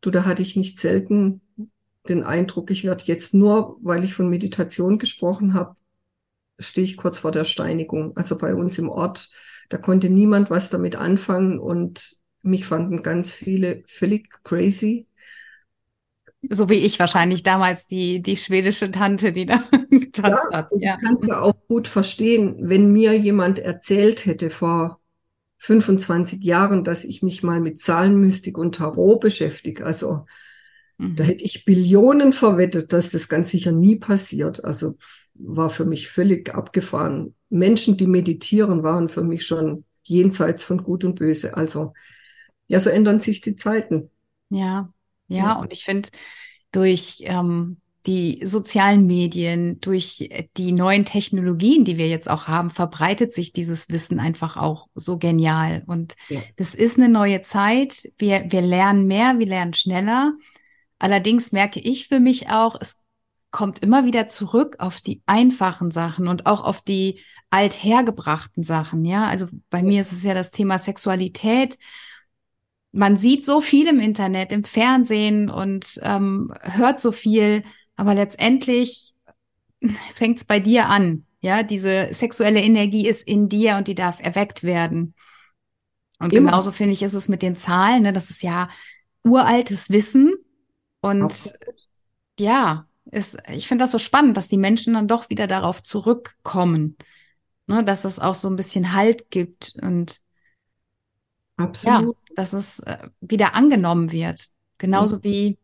[0.00, 1.42] du, da hatte ich nicht selten
[2.08, 5.76] den Eindruck, ich werde jetzt nur, weil ich von Meditation gesprochen habe,
[6.58, 8.16] stehe ich kurz vor der Steinigung.
[8.16, 9.28] Also bei uns im Ort,
[9.68, 15.06] da konnte niemand was damit anfangen und mich fanden ganz viele völlig crazy.
[16.50, 20.70] So wie ich wahrscheinlich damals die, die schwedische Tante, die da getanzt ja, hat.
[20.78, 20.96] Ja.
[20.96, 25.00] Du kannst ja auch gut verstehen, wenn mir jemand erzählt hätte vor
[25.58, 29.84] 25 Jahren, dass ich mich mal mit Zahlenmystik und Tarot beschäftige.
[29.84, 30.26] Also
[30.98, 31.16] mhm.
[31.16, 34.64] da hätte ich Billionen verwettet, dass das ganz sicher nie passiert.
[34.64, 34.96] Also
[35.34, 37.34] war für mich völlig abgefahren.
[37.48, 41.56] Menschen, die meditieren, waren für mich schon jenseits von Gut und Böse.
[41.56, 41.92] Also
[42.68, 44.10] ja, so ändern sich die Zeiten.
[44.50, 44.92] Ja,
[45.28, 45.52] ja, ja.
[45.54, 46.08] und ich finde,
[46.72, 53.34] durch ähm, die sozialen Medien, durch die neuen Technologien, die wir jetzt auch haben, verbreitet
[53.34, 55.82] sich dieses Wissen einfach auch so genial.
[55.86, 56.40] Und ja.
[56.56, 58.08] das ist eine neue Zeit.
[58.18, 60.34] Wir, wir lernen mehr, wir lernen schneller.
[60.98, 63.02] Allerdings merke ich für mich auch, es
[63.50, 69.04] kommt immer wieder zurück auf die einfachen Sachen und auch auf die althergebrachten Sachen.
[69.04, 71.78] Ja, also bei mir ist es ja das Thema Sexualität
[72.92, 77.62] man sieht so viel im Internet, im Fernsehen und ähm, hört so viel,
[77.96, 79.14] aber letztendlich
[80.14, 81.26] fängt es bei dir an.
[81.40, 85.14] Ja, diese sexuelle Energie ist in dir und die darf erweckt werden.
[86.18, 86.50] Und Immer.
[86.50, 88.02] genauso finde ich, ist es mit den Zahlen.
[88.02, 88.12] Ne?
[88.12, 88.68] Das ist ja
[89.22, 90.34] uraltes Wissen.
[91.00, 91.58] Und Absolut.
[92.40, 96.96] ja, ist, ich finde das so spannend, dass die Menschen dann doch wieder darauf zurückkommen.
[97.66, 97.84] Ne?
[97.84, 100.20] Dass es auch so ein bisschen Halt gibt und
[101.56, 102.16] Absolut.
[102.16, 104.48] Ja, dass es äh, wieder angenommen wird.
[104.78, 105.24] Genauso mhm.
[105.24, 105.58] wie,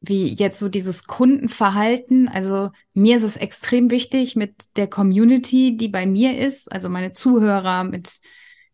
[0.00, 2.28] wie jetzt so dieses Kundenverhalten.
[2.28, 7.12] Also mir ist es extrem wichtig mit der Community, die bei mir ist, also meine
[7.12, 8.20] Zuhörer, mit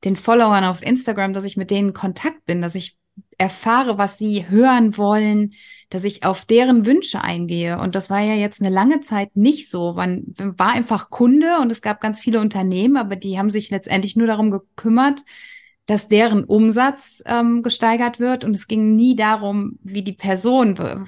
[0.04, 2.98] den Followern auf Instagram, dass ich mit denen in Kontakt bin, dass ich
[3.38, 5.52] erfahre, was sie hören wollen,
[5.90, 7.78] dass ich auf deren Wünsche eingehe.
[7.78, 9.94] Und das war ja jetzt eine lange Zeit nicht so.
[9.94, 14.16] Man war einfach Kunde und es gab ganz viele Unternehmen, aber die haben sich letztendlich
[14.16, 15.22] nur darum gekümmert,
[15.92, 21.06] dass deren Umsatz ähm, gesteigert wird und es ging nie darum, wie die Person,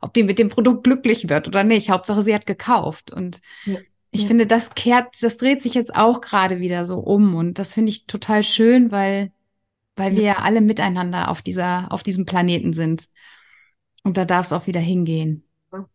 [0.00, 1.90] ob die mit dem Produkt glücklich wird oder nicht.
[1.90, 3.12] Hauptsache, sie hat gekauft.
[3.12, 3.76] Und ja.
[4.10, 4.28] ich ja.
[4.28, 7.90] finde, das kehrt, das dreht sich jetzt auch gerade wieder so um und das finde
[7.90, 9.32] ich total schön, weil
[9.96, 10.16] weil ja.
[10.16, 13.08] wir ja alle miteinander auf dieser auf diesem Planeten sind.
[14.04, 15.44] Und da darf es auch wieder hingehen.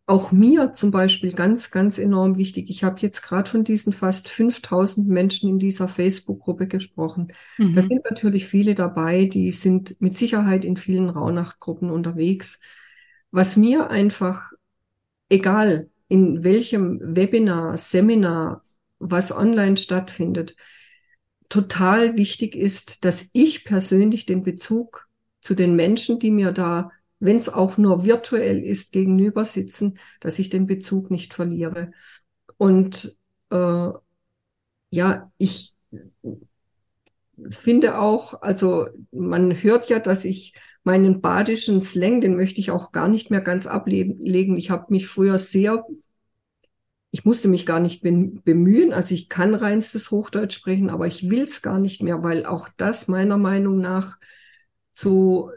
[0.05, 2.69] Auch mir zum Beispiel ganz, ganz enorm wichtig.
[2.69, 7.27] Ich habe jetzt gerade von diesen fast 5000 Menschen in dieser Facebook-Gruppe gesprochen.
[7.57, 7.75] Mhm.
[7.75, 12.59] Da sind natürlich viele dabei, die sind mit Sicherheit in vielen Rauhnachtgruppen unterwegs.
[13.31, 14.51] Was mir einfach,
[15.29, 18.63] egal in welchem Webinar, Seminar,
[18.97, 20.55] was online stattfindet,
[21.49, 25.07] total wichtig ist, dass ich persönlich den Bezug
[25.41, 30.39] zu den Menschen, die mir da wenn es auch nur virtuell ist, gegenüber sitzen, dass
[30.39, 31.91] ich den Bezug nicht verliere.
[32.57, 33.17] Und
[33.49, 33.89] äh,
[34.91, 35.73] ja, ich
[37.49, 40.53] finde auch, also man hört ja, dass ich
[40.83, 44.57] meinen badischen Slang, den möchte ich auch gar nicht mehr ganz ablegen.
[44.57, 45.85] Ich habe mich früher sehr,
[47.11, 51.41] ich musste mich gar nicht bemühen, also ich kann reinstes Hochdeutsch sprechen, aber ich will
[51.41, 54.17] es gar nicht mehr, weil auch das meiner Meinung nach
[54.93, 55.51] zu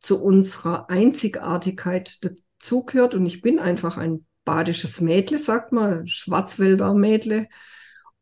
[0.00, 3.14] zu unserer Einzigartigkeit dazugehört.
[3.14, 7.48] Und ich bin einfach ein badisches Mädle, sagt man, Schwarzwälder Mädle.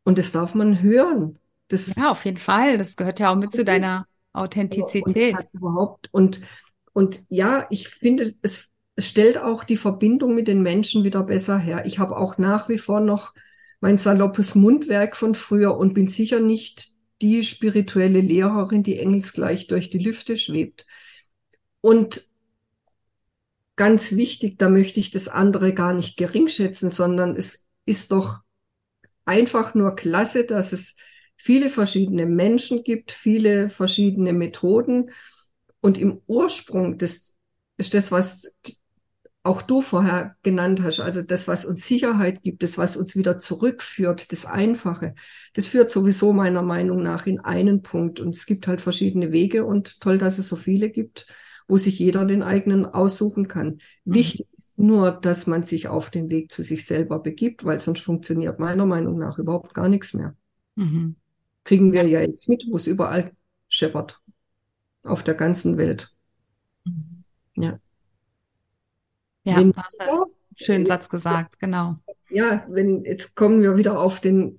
[0.03, 1.39] Und das darf man hören.
[1.69, 2.77] Das ja, auf jeden Fall.
[2.77, 5.35] Das gehört ja auch mit zu deiner Authentizität.
[5.35, 6.41] Und, überhaupt, und,
[6.93, 11.57] und ja, ich finde, es, es stellt auch die Verbindung mit den Menschen wieder besser
[11.57, 11.85] her.
[11.85, 13.33] Ich habe auch nach wie vor noch
[13.81, 16.89] mein saloppes Mundwerk von früher und bin sicher nicht
[17.21, 20.85] die spirituelle Lehrerin, die engelsgleich durch die Lüfte schwebt.
[21.81, 22.23] Und
[23.75, 28.39] ganz wichtig, da möchte ich das andere gar nicht geringschätzen, sondern es ist doch
[29.23, 30.95] einfach nur klasse, dass es
[31.37, 35.11] viele verschiedene Menschen gibt, viele verschiedene Methoden.
[35.79, 37.37] Und im Ursprung, das
[37.77, 38.51] ist das, was
[39.43, 43.39] auch du vorher genannt hast, also das, was uns Sicherheit gibt, das, was uns wieder
[43.39, 45.15] zurückführt, das Einfache,
[45.53, 48.19] das führt sowieso meiner Meinung nach in einen Punkt.
[48.19, 51.25] Und es gibt halt verschiedene Wege und toll, dass es so viele gibt
[51.69, 53.79] wo sich jeder den eigenen aussuchen kann.
[54.03, 54.13] Mhm.
[54.15, 58.01] Wichtig ist nur, dass man sich auf den Weg zu sich selber begibt, weil sonst
[58.01, 60.35] funktioniert meiner Meinung nach überhaupt gar nichts mehr.
[60.75, 61.15] Mhm.
[61.63, 63.31] Kriegen wir ja jetzt mit, wo es überall
[63.69, 64.19] scheppert.
[65.03, 66.11] Auf der ganzen Welt.
[66.85, 67.23] Mhm.
[67.55, 67.79] Ja.
[69.43, 69.73] Ja, wenn,
[70.55, 71.97] schönen Satz gesagt, genau.
[72.29, 74.58] Ja, wenn, jetzt kommen wir wieder auf den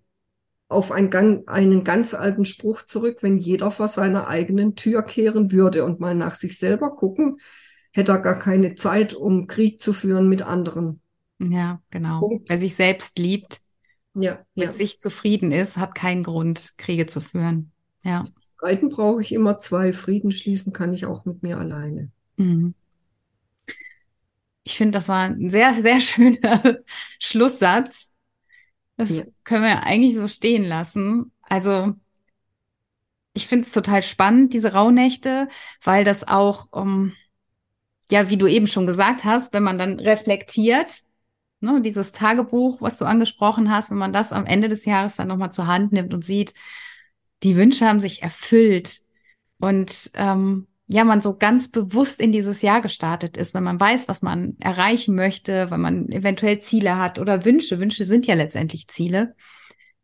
[0.71, 1.13] auf ein,
[1.49, 6.15] einen ganz alten Spruch zurück, wenn jeder vor seiner eigenen Tür kehren würde und mal
[6.15, 7.39] nach sich selber gucken,
[7.93, 11.01] hätte er gar keine Zeit, um Krieg zu führen mit anderen.
[11.41, 12.21] Ja, genau.
[12.21, 12.49] Punkt.
[12.49, 13.63] Wer sich selbst liebt,
[14.15, 14.73] ja, mit ja.
[14.73, 17.73] sich zufrieden ist, hat keinen Grund, Kriege zu führen.
[18.05, 18.23] Ja.
[18.57, 19.93] Streiten brauche ich immer zwei.
[19.93, 22.13] Frieden schließen kann ich auch mit mir alleine.
[22.37, 22.75] Mhm.
[24.63, 26.79] Ich finde, das war ein sehr, sehr schöner
[27.19, 28.13] Schlusssatz.
[29.01, 29.25] Das ja.
[29.45, 31.33] können wir eigentlich so stehen lassen.
[31.41, 31.95] Also
[33.33, 35.49] ich finde es total spannend, diese Rauhnächte,
[35.83, 37.15] weil das auch, um,
[38.11, 41.01] ja, wie du eben schon gesagt hast, wenn man dann reflektiert,
[41.61, 45.29] ne, dieses Tagebuch, was du angesprochen hast, wenn man das am Ende des Jahres dann
[45.29, 46.53] nochmal zur Hand nimmt und sieht,
[47.43, 49.01] die Wünsche haben sich erfüllt
[49.61, 54.09] und ähm, ja, man so ganz bewusst in dieses Jahr gestartet ist, wenn man weiß,
[54.09, 57.79] was man erreichen möchte, wenn man eventuell Ziele hat oder Wünsche.
[57.79, 59.37] Wünsche sind ja letztendlich Ziele.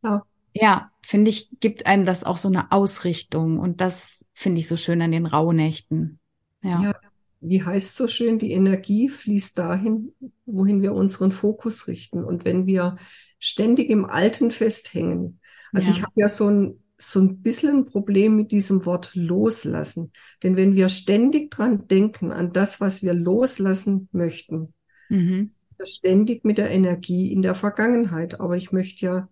[0.05, 4.69] Ja, ja finde ich, gibt einem das auch so eine Ausrichtung und das finde ich
[4.69, 6.21] so schön an den Rauhnächten.
[6.63, 6.81] Ja.
[6.81, 6.95] ja,
[7.41, 10.13] wie heißt so schön, die Energie fließt dahin,
[10.45, 12.23] wohin wir unseren Fokus richten.
[12.23, 12.95] Und wenn wir
[13.41, 15.41] ständig im Alten festhängen,
[15.73, 15.97] also ja.
[15.97, 20.13] ich habe ja so ein so ein bisschen ein Problem mit diesem Wort loslassen.
[20.43, 24.73] Denn wenn wir ständig dran denken, an das, was wir loslassen möchten,
[25.09, 25.51] mhm.
[25.83, 28.41] ständig mit der Energie in der Vergangenheit.
[28.41, 29.29] Aber ich möchte ja,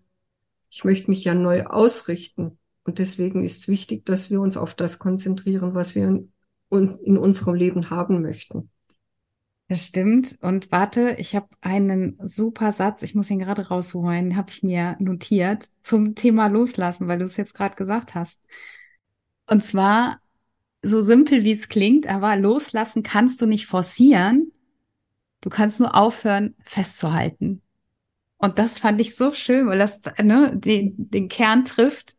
[0.69, 2.59] ich möchte mich ja neu ausrichten.
[2.83, 6.31] Und deswegen ist es wichtig, dass wir uns auf das konzentrieren, was wir in,
[6.69, 8.69] in unserem Leben haben möchten.
[9.67, 10.37] Das stimmt.
[10.41, 14.95] Und warte, ich habe einen super Satz, ich muss ihn gerade rausholen, habe ich mir
[14.99, 18.39] notiert zum Thema Loslassen, weil du es jetzt gerade gesagt hast.
[19.47, 20.19] Und zwar,
[20.83, 24.51] so simpel wie es klingt, aber loslassen kannst du nicht forcieren.
[25.41, 27.61] Du kannst nur aufhören, festzuhalten.
[28.37, 32.15] Und das fand ich so schön, weil das ne, den, den Kern trifft.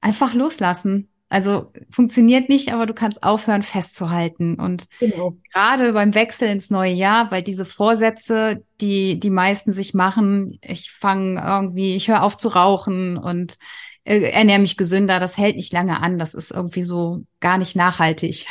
[0.00, 1.08] Einfach loslassen.
[1.28, 4.54] Also funktioniert nicht, aber du kannst aufhören festzuhalten.
[4.56, 5.36] Und genau.
[5.52, 10.92] gerade beim Wechsel ins neue Jahr, weil diese Vorsätze, die die meisten sich machen, ich
[10.92, 13.56] fange irgendwie, ich höre auf zu rauchen und
[14.04, 16.18] äh, ernähre mich gesünder, das hält nicht lange an.
[16.18, 18.46] Das ist irgendwie so gar nicht nachhaltig.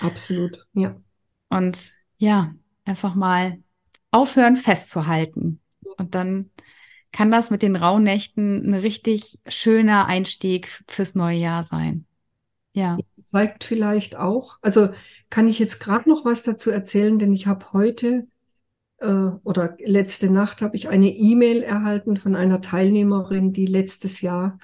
[0.00, 0.96] Absolut, ja.
[1.48, 3.58] Und ja, einfach mal
[4.10, 5.60] aufhören festzuhalten.
[5.98, 6.50] Und dann
[7.16, 12.04] kann das mit den Rauhnächten ein richtig schöner Einstieg fürs neue Jahr sein.
[12.74, 12.98] Ja.
[13.24, 14.90] Zeigt vielleicht auch, also
[15.30, 18.26] kann ich jetzt gerade noch was dazu erzählen, denn ich habe heute
[18.98, 24.58] äh, oder letzte Nacht habe ich eine E-Mail erhalten von einer Teilnehmerin, die letztes Jahr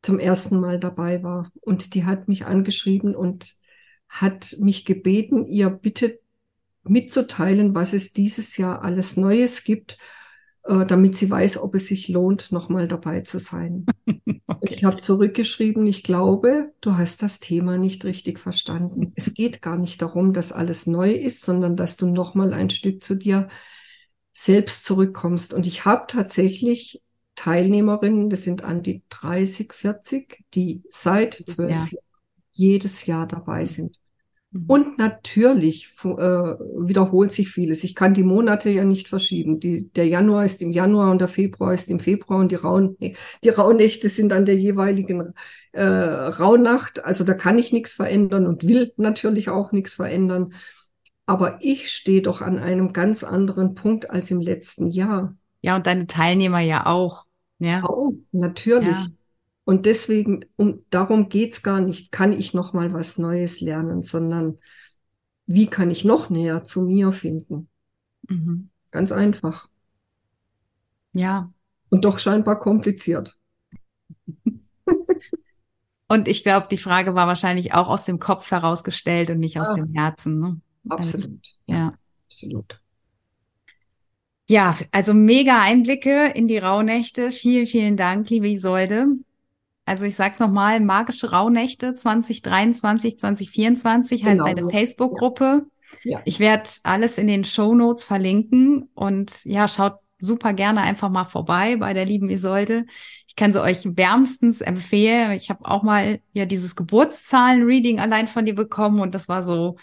[0.00, 1.50] zum ersten Mal dabei war.
[1.60, 3.56] Und die hat mich angeschrieben und
[4.08, 6.20] hat mich gebeten, ihr bitte
[6.84, 9.98] mitzuteilen, was es dieses Jahr alles Neues gibt
[10.66, 13.86] damit sie weiß, ob es sich lohnt, nochmal dabei zu sein.
[14.06, 14.40] okay.
[14.62, 19.12] Ich habe zurückgeschrieben, ich glaube, du hast das Thema nicht richtig verstanden.
[19.14, 23.04] Es geht gar nicht darum, dass alles neu ist, sondern dass du nochmal ein Stück
[23.04, 23.48] zu dir
[24.32, 25.54] selbst zurückkommst.
[25.54, 27.00] Und ich habe tatsächlich
[27.36, 31.76] Teilnehmerinnen, das sind an die 30, 40, die seit zwölf ja.
[31.76, 31.98] Jahren
[32.52, 33.96] jedes Jahr dabei sind.
[34.50, 34.64] Mhm.
[34.66, 37.84] Und natürlich äh, wiederholt sich vieles.
[37.84, 39.60] Ich kann die Monate ja nicht verschieben.
[39.60, 42.96] Die, der Januar ist im Januar und der Februar ist im Februar und die, Raun,
[42.98, 45.34] die Rauhnächte sind an der jeweiligen
[45.72, 47.04] äh, Rauhnacht.
[47.04, 50.52] Also da kann ich nichts verändern und will natürlich auch nichts verändern.
[51.26, 55.36] Aber ich stehe doch an einem ganz anderen Punkt als im letzten Jahr.
[55.60, 57.24] Ja, und deine Teilnehmer ja auch.
[57.58, 57.82] Ja.
[57.82, 58.88] Auch, natürlich.
[58.88, 59.06] Ja.
[59.66, 64.58] Und deswegen, um, darum geht's gar nicht, kann ich noch mal was Neues lernen, sondern
[65.46, 67.68] wie kann ich noch näher zu mir finden?
[68.28, 68.70] Mhm.
[68.92, 69.68] Ganz einfach.
[71.12, 71.52] Ja.
[71.88, 73.36] Und doch scheinbar kompliziert.
[76.08, 79.70] und ich glaube, die Frage war wahrscheinlich auch aus dem Kopf herausgestellt und nicht aus
[79.70, 80.38] ah, dem Herzen.
[80.38, 80.60] Ne?
[80.88, 81.26] Absolut.
[81.26, 81.90] Also, ja.
[82.28, 82.80] Absolut.
[84.48, 87.32] Ja, also mega Einblicke in die Rauhnächte.
[87.32, 89.08] Vielen, vielen Dank, liebe Isolde.
[89.86, 94.44] Also ich sag's nochmal, magische Rauhnächte 2023, 2024 heißt genau.
[94.44, 95.66] eine Facebook-Gruppe.
[96.02, 96.20] Ja.
[96.24, 101.24] Ich werde alles in den Show Notes verlinken und ja, schaut super gerne einfach mal
[101.24, 102.84] vorbei bei der lieben Isolde.
[103.28, 105.30] Ich kann sie euch wärmstens empfehlen.
[105.32, 109.76] Ich habe auch mal ja dieses Geburtszahlen-Reading allein von dir bekommen und das war so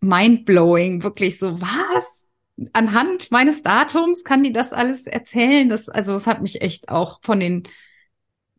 [0.00, 2.28] mindblowing, wirklich so, was?
[2.74, 5.70] Anhand meines Datums kann die das alles erzählen?
[5.70, 7.62] Das, also, es hat mich echt auch von den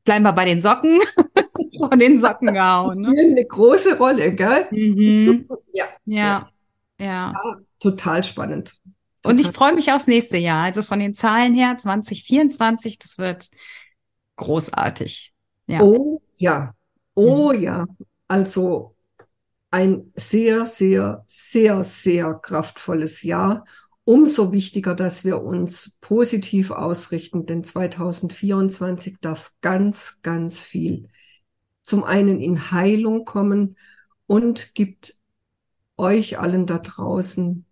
[0.04, 1.00] bleiben wir bei den Socken,
[1.78, 3.02] von den Socken gehauen.
[3.02, 3.10] Ne?
[3.10, 4.68] Spielen eine große Rolle, gell?
[4.72, 5.48] Mhm.
[5.76, 5.86] Ja.
[6.06, 6.52] ja.
[7.00, 7.34] Ja.
[7.34, 7.34] Ja.
[7.80, 8.76] Total spannend.
[9.24, 9.32] Total.
[9.32, 10.66] Und ich freue mich aufs nächste Jahr.
[10.66, 13.50] Also von den Zahlen her 2024, das wird
[14.36, 15.34] großartig.
[15.66, 15.82] Ja.
[15.82, 16.74] Oh ja.
[17.16, 17.60] Oh mhm.
[17.60, 17.86] ja.
[18.28, 18.96] Also
[19.72, 23.66] ein sehr, sehr, sehr, sehr kraftvolles Jahr
[24.06, 31.08] umso wichtiger, dass wir uns positiv ausrichten, denn 2024 darf ganz, ganz viel
[31.82, 33.78] zum einen in Heilung kommen
[34.26, 35.16] und gibt
[35.98, 37.66] euch allen da draußen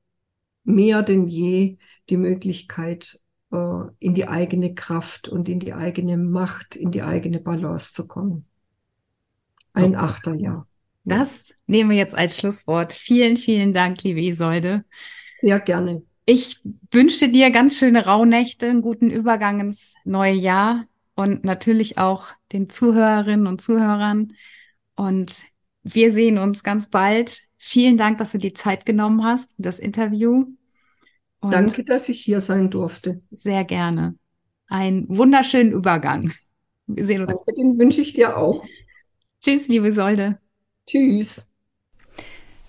[0.63, 1.77] mehr denn je
[2.09, 3.19] die Möglichkeit,
[3.51, 3.57] äh,
[3.99, 8.45] in die eigene Kraft und in die eigene Macht, in die eigene Balance zu kommen.
[9.73, 9.97] Ein so.
[9.97, 10.67] Achterjahr.
[11.03, 12.93] Das nehmen wir jetzt als Schlusswort.
[12.93, 14.85] Vielen, vielen Dank, liebe Isolde.
[15.37, 16.03] Sehr gerne.
[16.25, 16.59] Ich
[16.91, 22.69] wünsche dir ganz schöne Rauhnächte, einen guten Übergang ins neue Jahr und natürlich auch den
[22.69, 24.33] Zuhörerinnen und Zuhörern.
[24.95, 25.43] Und
[25.83, 27.41] wir sehen uns ganz bald.
[27.57, 30.45] Vielen Dank, dass du die Zeit genommen hast für das Interview.
[31.39, 33.21] Und Danke, dass ich hier sein durfte.
[33.31, 34.15] Sehr gerne.
[34.67, 36.31] Einen wunderschönen Übergang.
[36.85, 37.31] Wir sehen uns.
[37.31, 38.63] Danke, den wünsche ich dir auch.
[39.41, 40.39] Tschüss, liebe Solde.
[40.85, 41.51] Tschüss.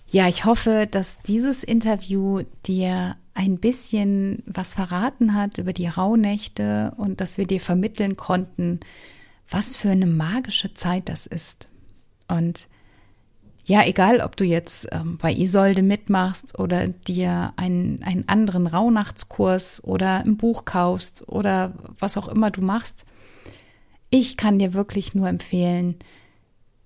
[0.08, 6.92] Ja, ich hoffe, dass dieses Interview dir ein bisschen was verraten hat über die Rauhnächte
[6.96, 8.80] und dass wir dir vermitteln konnten,
[9.48, 11.68] was für eine magische Zeit das ist.
[12.28, 12.66] Und
[13.64, 19.84] ja, egal, ob du jetzt ähm, bei Isolde mitmachst oder dir einen, einen anderen Rauhnachtskurs
[19.84, 23.04] oder ein Buch kaufst oder was auch immer du machst,
[24.10, 25.94] ich kann dir wirklich nur empfehlen,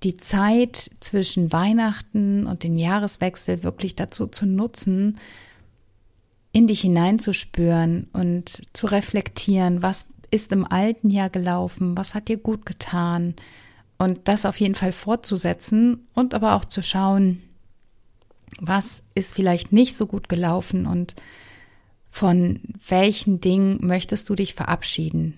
[0.03, 5.19] die Zeit zwischen Weihnachten und dem Jahreswechsel wirklich dazu zu nutzen,
[6.53, 12.37] in dich hineinzuspüren und zu reflektieren, was ist im alten Jahr gelaufen, was hat dir
[12.37, 13.35] gut getan
[13.99, 17.43] und das auf jeden Fall fortzusetzen und aber auch zu schauen,
[18.61, 21.15] was ist vielleicht nicht so gut gelaufen und
[22.11, 25.35] von welchen Dingen möchtest du dich verabschieden.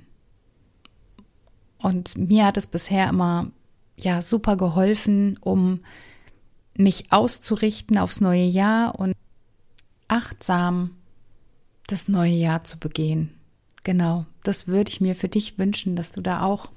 [1.78, 3.50] Und mir hat es bisher immer
[3.96, 5.80] ja super geholfen, um
[6.76, 9.14] mich auszurichten aufs neue Jahr und
[10.06, 10.90] achtsam
[11.88, 13.34] das neue Jahr zu begehen.
[13.82, 16.70] Genau, das würde ich mir für dich wünschen, dass du da auch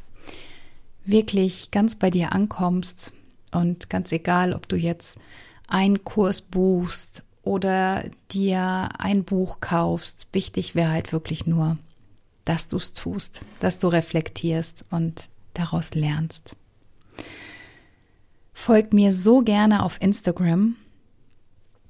[1.05, 3.11] wirklich ganz bei dir ankommst
[3.51, 5.19] und ganz egal, ob du jetzt
[5.67, 11.77] einen Kurs buchst oder dir ein Buch kaufst, wichtig wäre halt wirklich nur,
[12.45, 16.55] dass du es tust, dass du reflektierst und daraus lernst.
[18.53, 20.75] Folg mir so gerne auf Instagram.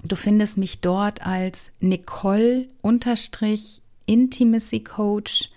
[0.04, 5.50] Du findest mich dort als Nicole-Intimacy Coach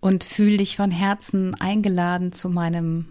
[0.00, 3.06] und fühl dich von Herzen eingeladen zu meinem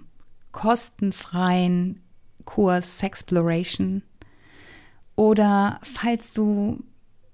[0.52, 2.04] kostenfreien
[2.46, 4.04] Kurs Sexploration.
[5.16, 6.84] Oder falls du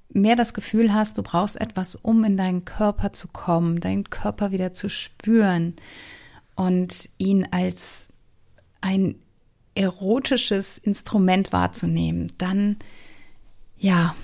[0.09, 4.51] mehr das Gefühl hast, du brauchst etwas, um in deinen Körper zu kommen, deinen Körper
[4.51, 5.75] wieder zu spüren
[6.55, 8.07] und ihn als
[8.81, 9.15] ein
[9.75, 12.77] erotisches Instrument wahrzunehmen, dann
[13.77, 14.15] ja,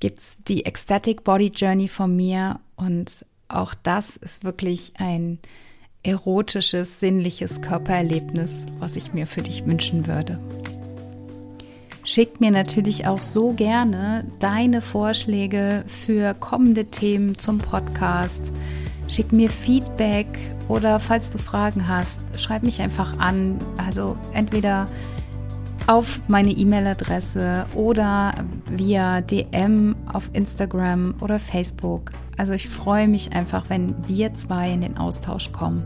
[0.00, 5.38] gibt's die Ecstatic Body Journey von mir und auch das ist wirklich ein
[6.02, 10.40] erotisches, sinnliches Körpererlebnis, was ich mir für dich wünschen würde.
[12.04, 18.52] Schick mir natürlich auch so gerne deine Vorschläge für kommende Themen zum Podcast.
[19.10, 20.28] Schick mir Feedback
[20.68, 23.58] oder falls du Fragen hast, schreib mich einfach an.
[23.76, 24.86] Also entweder
[25.88, 28.32] auf meine E-Mail-Adresse oder
[28.70, 32.12] via DM auf Instagram oder Facebook.
[32.36, 35.82] Also ich freue mich einfach, wenn wir zwei in den Austausch kommen,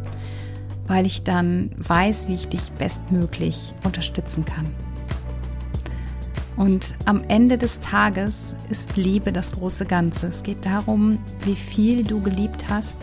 [0.87, 4.67] weil ich dann weiß, wie ich dich bestmöglich unterstützen kann.
[6.57, 10.27] Und am Ende des Tages ist Liebe das große Ganze.
[10.27, 12.99] Es geht darum, wie viel du geliebt hast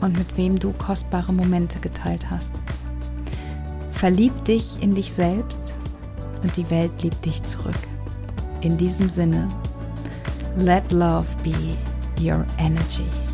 [0.00, 2.60] und mit wem du kostbare Momente geteilt hast.
[3.92, 5.76] Verlieb dich in dich selbst
[6.42, 7.78] und die Welt liebt dich zurück.
[8.60, 9.48] In diesem Sinne,
[10.56, 11.76] let love be
[12.20, 13.25] your energy.